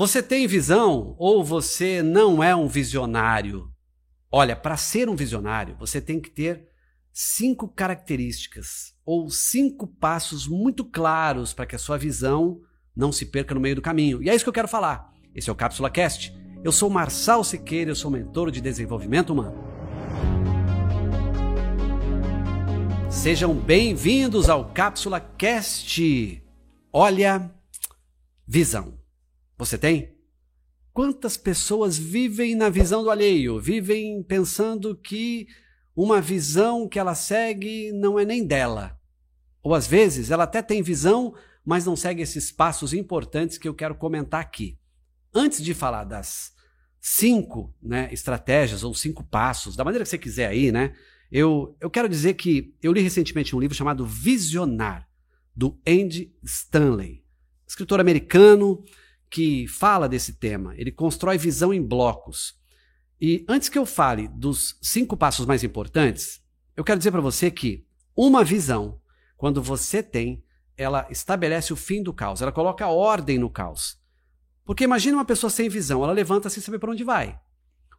[0.00, 3.70] Você tem visão ou você não é um visionário?
[4.32, 6.68] Olha, para ser um visionário, você tem que ter
[7.12, 12.62] cinco características ou cinco passos muito claros para que a sua visão
[12.96, 14.22] não se perca no meio do caminho.
[14.22, 15.12] E é isso que eu quero falar.
[15.34, 16.34] Esse é o Cápsula Cast.
[16.64, 19.62] Eu sou Marçal Siqueira, eu sou mentor de desenvolvimento humano.
[23.10, 26.42] Sejam bem-vindos ao Cápsula Cast.
[26.90, 27.54] Olha,
[28.48, 28.99] visão.
[29.60, 30.14] Você tem?
[30.90, 35.46] Quantas pessoas vivem na visão do alheio, vivem pensando que
[35.94, 38.98] uma visão que ela segue não é nem dela.
[39.62, 43.74] Ou às vezes ela até tem visão, mas não segue esses passos importantes que eu
[43.74, 44.78] quero comentar aqui.
[45.32, 46.54] Antes de falar das
[46.98, 50.94] cinco né, estratégias ou cinco passos, da maneira que você quiser aí, né?
[51.30, 55.06] Eu, eu quero dizer que eu li recentemente um livro chamado Visionar,
[55.54, 57.22] do Andy Stanley,
[57.68, 58.82] escritor americano
[59.30, 60.74] que fala desse tema.
[60.76, 62.58] Ele constrói visão em blocos.
[63.20, 66.40] E antes que eu fale dos cinco passos mais importantes,
[66.76, 69.00] eu quero dizer para você que uma visão,
[69.36, 70.42] quando você tem,
[70.76, 74.00] ela estabelece o fim do caos, ela coloca ordem no caos.
[74.64, 77.38] Porque imagine uma pessoa sem visão, ela levanta sem saber para onde vai.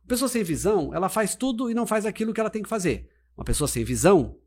[0.01, 2.69] Uma pessoa sem visão, ela faz tudo e não faz aquilo que ela tem que
[2.69, 3.09] fazer.
[3.37, 4.37] Uma pessoa sem visão,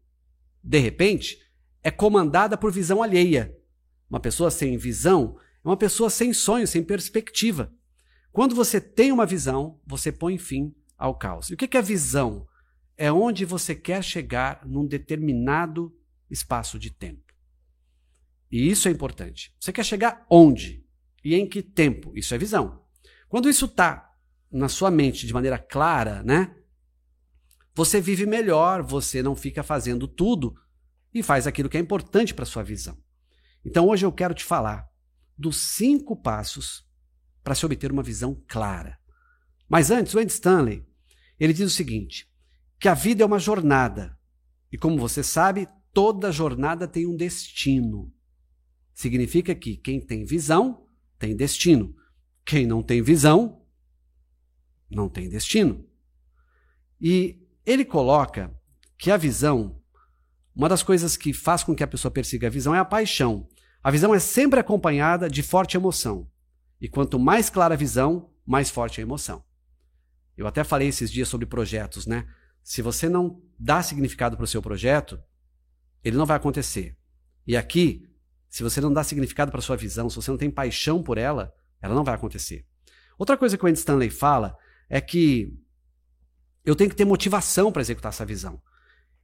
[0.62, 1.38] de repente,
[1.82, 3.56] é comandada por visão alheia.
[4.10, 7.72] Uma pessoa sem visão é uma pessoa sem sonho, sem perspectiva.
[8.30, 11.48] Quando você tem uma visão, você põe fim ao caos.
[11.48, 12.46] E o que é visão?
[12.96, 15.96] É onde você quer chegar num determinado
[16.30, 17.32] espaço de tempo.
[18.50, 19.54] E isso é importante.
[19.58, 20.84] Você quer chegar onde?
[21.24, 22.12] E em que tempo?
[22.16, 22.84] Isso é visão.
[23.28, 24.12] Quando isso está
[24.50, 26.54] na sua mente de maneira clara, né?
[27.74, 30.54] Você vive melhor, você não fica fazendo tudo
[31.12, 32.96] e faz aquilo que é importante para sua visão.
[33.64, 34.88] Então hoje eu quero te falar
[35.36, 36.86] dos cinco passos
[37.42, 38.98] para se obter uma visão clara.
[39.68, 40.86] Mas antes, o Andy Stanley,
[41.38, 42.30] ele diz o seguinte,
[42.78, 44.18] que a vida é uma jornada.
[44.70, 48.12] E como você sabe, toda jornada tem um destino.
[48.92, 50.86] Significa que quem tem visão
[51.18, 51.94] tem destino.
[52.44, 53.64] Quem não tem visão
[54.90, 55.84] não tem destino.
[57.00, 58.54] E ele coloca
[58.96, 59.80] que a visão,
[60.54, 63.48] uma das coisas que faz com que a pessoa persiga a visão é a paixão.
[63.84, 66.26] A visão é sempre acompanhada de forte emoção.
[66.80, 69.44] E quanto mais clara a visão, mais forte a emoção.
[70.38, 72.26] Eu até falei esses dias sobre projetos, né?
[72.62, 75.22] Se você não dá significado para o seu projeto,
[76.02, 76.96] ele não vai acontecer.
[77.46, 78.08] E aqui,
[78.48, 81.18] se você não dá significado para a sua visão, se você não tem paixão por
[81.18, 81.52] ela,
[81.82, 82.64] ela não vai acontecer.
[83.18, 84.56] Outra coisa que o Andy Stanley fala
[84.88, 85.54] é que
[86.64, 88.62] eu tenho que ter motivação para executar essa visão.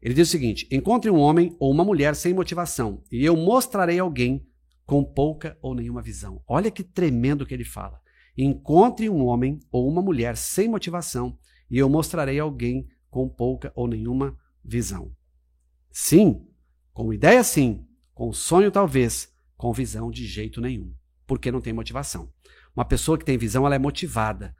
[0.02, 3.98] Ele diz o seguinte: encontre um homem ou uma mulher sem motivação, e eu mostrarei
[3.98, 4.46] alguém
[4.90, 6.42] com pouca ou nenhuma visão.
[6.48, 8.02] Olha que tremendo que ele fala.
[8.36, 11.38] Encontre um homem ou uma mulher sem motivação
[11.70, 15.14] e eu mostrarei alguém com pouca ou nenhuma visão.
[15.92, 16.44] Sim,
[16.92, 20.92] com ideia sim, com sonho talvez, com visão de jeito nenhum,
[21.24, 22.28] porque não tem motivação.
[22.74, 24.56] Uma pessoa que tem visão, ela é motivada.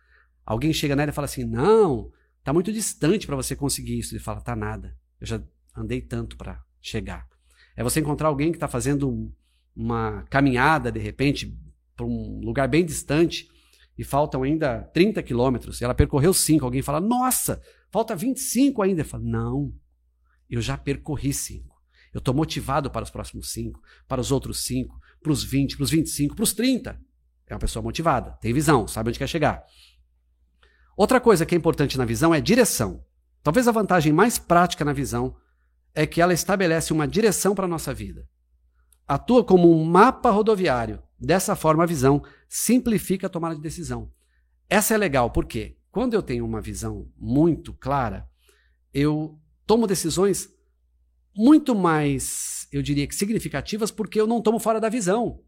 [0.46, 2.08] Alguém chega nela e fala assim: "Não,
[2.44, 4.14] tá muito distante para você conseguir isso".
[4.14, 4.96] Ele fala: "Tá nada.
[5.20, 5.42] Eu já
[5.76, 7.26] andei tanto para chegar".
[7.74, 9.34] É você encontrar alguém que está fazendo
[9.74, 11.56] uma caminhada, de repente,
[11.96, 13.48] para um lugar bem distante
[13.96, 17.60] e faltam ainda 30 quilômetros, e ela percorreu 5, alguém fala, nossa,
[17.90, 19.02] falta 25 ainda.
[19.02, 19.74] Eu falo, não,
[20.48, 21.68] eu já percorri 5.
[22.12, 25.84] Eu estou motivado para os próximos 5, para os outros 5, para os 20, para
[25.84, 27.00] os 25, para os 30.
[27.46, 29.64] É uma pessoa motivada, tem visão, sabe onde quer chegar.
[30.96, 33.04] Outra coisa que é importante na visão é direção.
[33.42, 35.36] Talvez a vantagem mais prática na visão
[35.94, 38.26] é que ela estabelece uma direção para a nossa vida
[39.10, 41.02] atua como um mapa rodoviário.
[41.18, 44.12] Dessa forma, a visão simplifica a tomada de decisão.
[44.68, 48.30] Essa é legal, porque quando eu tenho uma visão muito clara,
[48.94, 50.48] eu tomo decisões
[51.34, 55.42] muito mais, eu diria que significativas, porque eu não tomo fora da visão,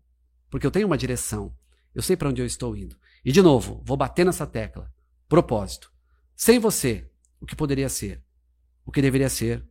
[0.50, 1.54] porque eu tenho uma direção,
[1.94, 2.96] eu sei para onde eu estou indo.
[3.24, 4.92] E de novo, vou bater nessa tecla.
[5.28, 5.92] Propósito.
[6.34, 7.08] Sem você,
[7.40, 8.24] o que poderia ser?
[8.84, 9.64] O que deveria ser,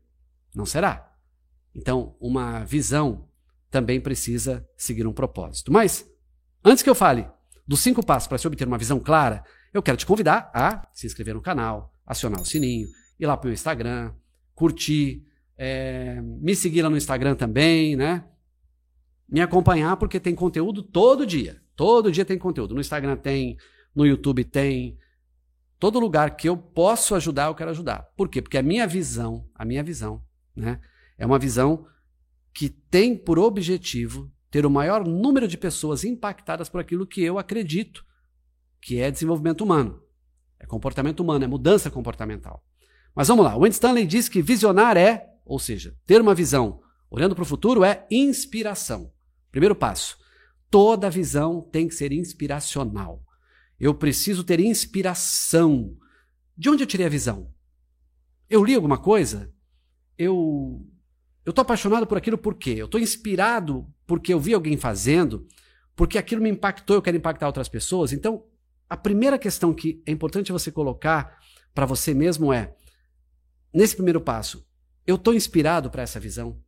[0.56, 1.14] não será.
[1.76, 3.28] Então, uma visão
[3.72, 5.72] também precisa seguir um propósito.
[5.72, 6.06] Mas,
[6.64, 7.26] antes que eu fale
[7.66, 11.08] dos cinco passos para se obter uma visão clara, eu quero te convidar a se
[11.08, 14.14] inscrever no canal, acionar o sininho, ir lá para o meu Instagram,
[14.54, 15.26] curtir,
[15.58, 18.26] é, me seguir lá no Instagram também, né?
[19.30, 21.62] Me acompanhar porque tem conteúdo todo dia.
[21.76, 22.76] Todo dia tem conteúdo.
[22.76, 23.56] No Instagram tem,
[23.96, 24.98] no YouTube tem.
[25.80, 28.10] Todo lugar que eu posso ajudar, eu quero ajudar.
[28.18, 28.42] Por quê?
[28.42, 30.22] Porque a minha visão, a minha visão,
[30.54, 30.82] né?
[31.18, 31.88] É uma visão
[32.54, 37.40] que tem por objetivo ter o maior número de pessoas impactadas por aquilo que eu
[37.40, 38.06] acredito
[38.82, 40.02] que é desenvolvimento humano.
[40.60, 42.64] É comportamento humano, é mudança comportamental.
[43.16, 47.36] Mas vamos lá, o Stanley diz que visionar é, ou seja, ter uma visão olhando
[47.36, 49.12] para o futuro é inspiração.
[49.52, 50.18] Primeiro passo.
[50.70, 53.22] Toda visão tem que ser inspiracional.
[53.80, 55.98] Eu preciso ter inspiração.
[56.58, 57.54] De onde eu tirei a visão?
[58.50, 59.54] Eu li alguma coisa?
[60.18, 60.86] Eu
[61.46, 62.76] eu estou apaixonado por aquilo por quê?
[62.78, 65.48] Eu estou inspirado porque eu vi alguém fazendo,
[65.96, 68.14] porque aquilo me impactou, eu quero impactar outras pessoas.
[68.14, 68.46] Então,
[68.90, 71.38] a primeira questão que é importante você colocar
[71.74, 72.76] para você mesmo é:
[73.74, 74.68] nesse primeiro passo,
[75.06, 76.60] eu estou inspirado para essa visão?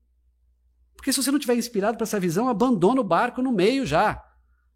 [0.96, 4.24] Porque se você não estiver inspirado para essa visão, abandona o barco no meio já.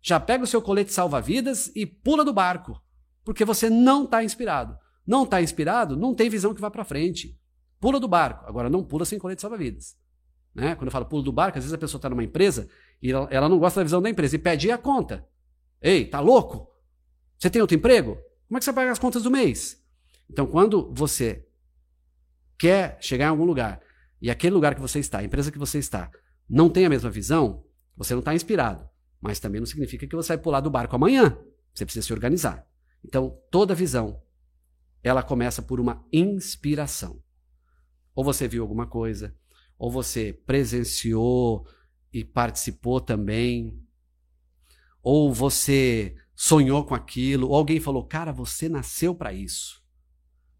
[0.01, 2.81] Já pega o seu colete salva-vidas e pula do barco.
[3.23, 4.77] Porque você não está inspirado.
[5.05, 7.37] Não está inspirado, não tem visão que vá para frente.
[7.79, 8.45] Pula do barco.
[8.47, 9.95] Agora, não pula sem colete salva-vidas.
[10.53, 10.75] Né?
[10.75, 12.67] Quando eu falo pulo do barco, às vezes a pessoa está numa empresa
[13.01, 15.27] e ela, ela, não gosta da visão da empresa e pede a conta.
[15.79, 16.67] Ei, tá louco?
[17.37, 18.17] Você tem outro emprego?
[18.47, 19.79] Como é que você paga as contas do mês?
[20.29, 21.45] Então, quando você
[22.57, 23.79] quer chegar em algum lugar
[24.19, 26.09] e aquele lugar que você está, a empresa que você está,
[26.49, 27.63] não tem a mesma visão,
[27.95, 28.89] você não está inspirado.
[29.21, 31.37] Mas também não significa que você vai pular do barco amanhã.
[31.73, 32.67] Você precisa se organizar.
[33.05, 34.21] Então, toda visão,
[35.03, 37.21] ela começa por uma inspiração.
[38.17, 39.35] Ou você viu alguma coisa,
[39.77, 41.67] ou você presenciou
[42.11, 43.79] e participou também,
[45.03, 49.83] ou você sonhou com aquilo, ou alguém falou, cara, você nasceu para isso.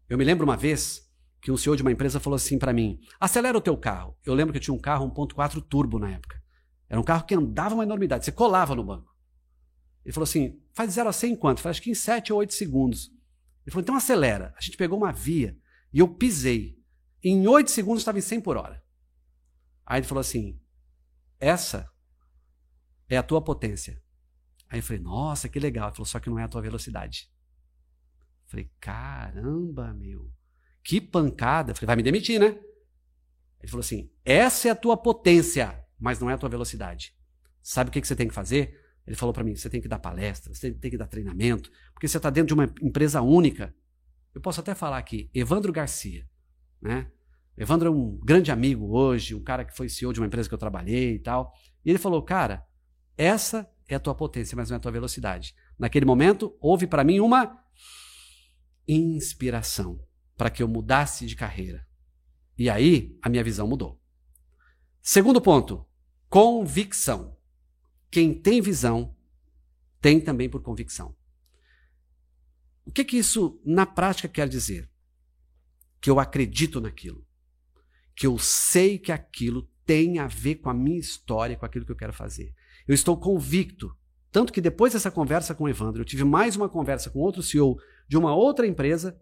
[0.08, 1.10] Eu me lembro uma vez
[1.40, 4.16] que um senhor de uma empresa falou assim para mim: acelera o teu carro.
[4.24, 6.40] Eu lembro que eu tinha um carro 1.4 turbo na época.
[6.88, 9.12] Era um carro que andava uma enormidade, você colava no banco.
[10.04, 11.58] Ele falou assim: faz 0 a 100 em quanto?
[11.58, 13.10] Eu falei, acho que em 7 ou 8 segundos.
[13.66, 14.54] Ele falou: então acelera.
[14.56, 15.58] A gente pegou uma via
[15.92, 16.77] e eu pisei.
[17.22, 18.82] Em 8 segundos estava em 100 por hora.
[19.84, 20.60] Aí ele falou assim:
[21.40, 21.90] essa
[23.08, 24.02] é a tua potência.
[24.68, 25.88] Aí eu falei: nossa, que legal.
[25.88, 27.30] Ele falou: só que não é a tua velocidade.
[28.44, 30.32] Eu falei: caramba, meu.
[30.82, 31.72] Que pancada.
[31.72, 32.58] Eu falei, vai me demitir, né?
[33.60, 37.14] Ele falou assim: essa é a tua potência, mas não é a tua velocidade.
[37.62, 38.78] Sabe o que, que você tem que fazer?
[39.06, 42.06] Ele falou para mim: você tem que dar palestra, você tem que dar treinamento, porque
[42.06, 43.74] você está dentro de uma empresa única.
[44.34, 46.28] Eu posso até falar aqui, Evandro Garcia,
[46.80, 47.10] né?
[47.56, 50.54] Evandro é um grande amigo hoje, um cara que foi CEO de uma empresa que
[50.54, 51.52] eu trabalhei e tal.
[51.84, 52.64] E ele falou: cara,
[53.16, 55.54] essa é a tua potência, mas não é a tua velocidade.
[55.78, 57.58] Naquele momento, houve para mim uma
[58.86, 60.00] inspiração
[60.36, 61.86] para que eu mudasse de carreira.
[62.56, 64.00] E aí a minha visão mudou.
[65.02, 65.84] Segundo ponto,
[66.28, 67.36] convicção.
[68.10, 69.16] Quem tem visão
[70.00, 71.14] tem também por convicção.
[72.84, 74.88] O que, que isso na prática quer dizer?
[76.00, 77.24] Que eu acredito naquilo.
[78.14, 81.92] Que eu sei que aquilo tem a ver com a minha história, com aquilo que
[81.92, 82.52] eu quero fazer.
[82.86, 83.96] Eu estou convicto.
[84.30, 87.42] Tanto que depois dessa conversa com o Evandro, eu tive mais uma conversa com outro
[87.42, 89.18] CEO de uma outra empresa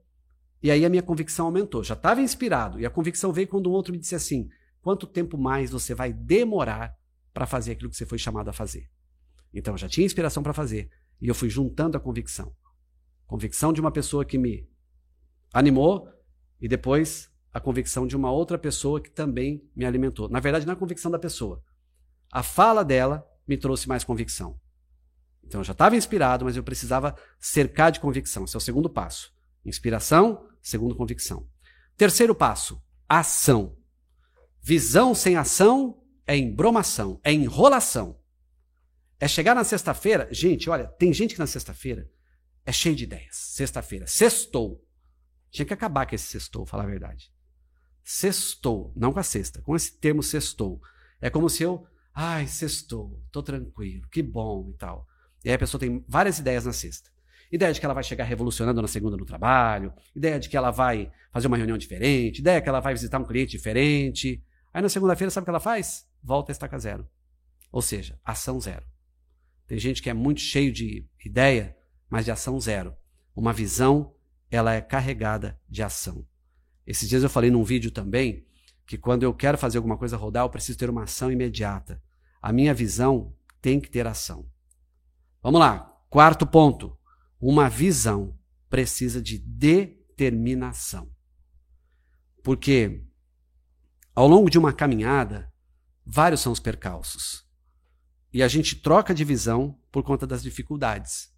[0.62, 1.84] e aí a minha convicção aumentou.
[1.84, 2.80] Já estava inspirado.
[2.80, 4.48] E a convicção veio quando um outro me disse assim:
[4.80, 6.96] quanto tempo mais você vai demorar
[7.32, 8.90] para fazer aquilo que você foi chamado a fazer?
[9.52, 10.90] Então eu já tinha inspiração para fazer.
[11.20, 12.52] E eu fui juntando a convicção.
[13.26, 14.68] Convicção de uma pessoa que me
[15.52, 16.08] animou
[16.60, 20.28] e depois a convicção de uma outra pessoa que também me alimentou.
[20.28, 21.62] Na verdade, não é a convicção da pessoa.
[22.30, 24.58] A fala dela me trouxe mais convicção.
[25.42, 28.44] Então eu já estava inspirado, mas eu precisava cercar de convicção.
[28.44, 29.32] Esse é o segundo passo.
[29.64, 31.48] Inspiração, segundo convicção.
[31.96, 33.76] Terceiro passo, ação.
[34.60, 38.18] Visão sem ação é embromação, é enrolação.
[39.18, 42.10] É chegar na sexta-feira, gente, olha, tem gente que na sexta-feira
[42.66, 43.34] é cheio de ideias.
[43.34, 44.85] Sexta-feira, sextou.
[45.50, 47.32] Tinha que acabar com esse sextou, falar a verdade.
[48.02, 50.80] Sextou, não com a sexta, com esse termo sextou.
[51.20, 55.06] É como se eu, ai, sextou, tô tranquilo, que bom e tal.
[55.44, 57.10] E aí a pessoa tem várias ideias na sexta.
[57.50, 60.70] Ideia de que ela vai chegar revolucionando na segunda no trabalho, ideia de que ela
[60.70, 64.42] vai fazer uma reunião diferente, ideia de que ela vai visitar um cliente diferente.
[64.74, 66.08] Aí na segunda-feira, sabe o que ela faz?
[66.22, 67.08] Volta a estaca zero.
[67.70, 68.84] Ou seja, ação zero.
[69.66, 71.76] Tem gente que é muito cheio de ideia,
[72.08, 72.96] mas de ação zero.
[73.34, 74.14] Uma visão,
[74.50, 76.26] ela é carregada de ação.
[76.86, 78.46] Esses dias eu falei num vídeo também
[78.86, 82.00] que quando eu quero fazer alguma coisa rodar, eu preciso ter uma ação imediata.
[82.40, 84.48] A minha visão tem que ter ação.
[85.42, 86.96] Vamos lá, quarto ponto.
[87.40, 88.38] Uma visão
[88.70, 91.10] precisa de determinação.
[92.42, 93.04] Porque
[94.14, 95.52] ao longo de uma caminhada,
[96.04, 97.44] vários são os percalços.
[98.32, 101.32] E a gente troca de visão por conta das dificuldades.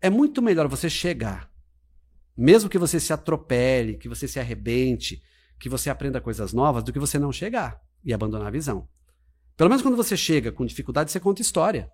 [0.00, 1.49] É muito melhor você chegar,
[2.36, 5.22] mesmo que você se atropele, que você se arrebente,
[5.58, 8.88] que você aprenda coisas novas, do que você não chegar e abandonar a visão.
[9.56, 11.90] Pelo menos quando você chega com dificuldade, você conta história.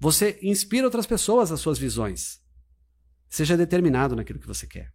[0.00, 2.40] Você inspira outras pessoas às suas visões.
[3.28, 4.92] Seja determinado naquilo que você quer.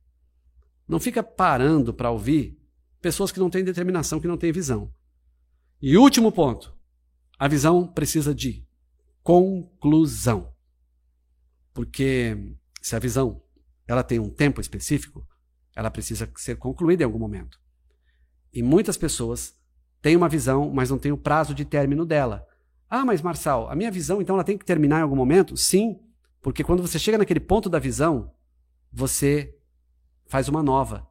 [0.87, 2.59] Não fica parando para ouvir
[3.01, 4.93] pessoas que não têm determinação, que não têm visão.
[5.81, 6.75] E último ponto:
[7.37, 8.65] a visão precisa de
[9.21, 10.53] conclusão.
[11.73, 12.37] Porque
[12.81, 13.42] se a visão
[13.87, 15.27] ela tem um tempo específico,
[15.75, 17.59] ela precisa ser concluída em algum momento.
[18.53, 19.55] E muitas pessoas
[20.01, 22.47] têm uma visão, mas não têm o prazo de término dela.
[22.89, 25.57] Ah, mas Marçal, a minha visão então ela tem que terminar em algum momento?
[25.57, 25.99] Sim,
[26.41, 28.31] porque quando você chega naquele ponto da visão,
[28.91, 29.57] você
[30.27, 31.07] faz uma nova.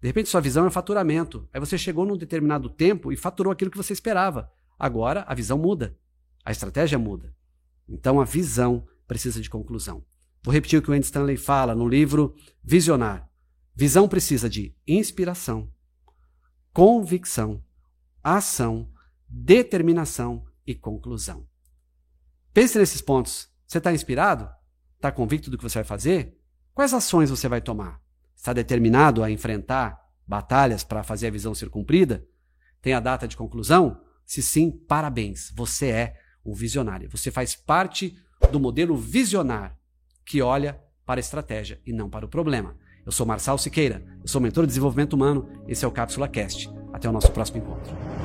[0.00, 1.48] De repente sua visão é faturamento.
[1.52, 4.50] Aí você chegou num determinado tempo e faturou aquilo que você esperava.
[4.78, 5.98] Agora a visão muda.
[6.44, 7.34] A estratégia muda.
[7.88, 10.04] Então a visão precisa de conclusão.
[10.48, 13.28] Vou repetir o que o Andy Stanley fala no livro Visionar.
[13.74, 15.70] Visão precisa de inspiração,
[16.72, 17.62] convicção,
[18.24, 18.90] ação,
[19.28, 21.46] determinação e conclusão.
[22.54, 23.50] Pense nesses pontos.
[23.66, 24.48] Você está inspirado?
[24.96, 26.40] Está convicto do que você vai fazer?
[26.72, 28.00] Quais ações você vai tomar?
[28.34, 32.26] Está determinado a enfrentar batalhas para fazer a visão ser cumprida?
[32.80, 34.00] Tem a data de conclusão?
[34.24, 35.52] Se sim, parabéns.
[35.54, 37.10] Você é um visionário.
[37.10, 38.16] Você faz parte
[38.50, 39.78] do modelo visionar
[40.28, 42.76] que olha para a estratégia e não para o problema.
[43.04, 46.70] Eu sou Marçal Siqueira, eu sou mentor de desenvolvimento humano, esse é o Cápsula Cast.
[46.92, 48.17] Até o nosso próximo encontro.